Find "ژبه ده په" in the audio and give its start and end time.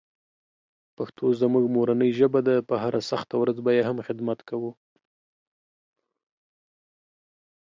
2.19-2.75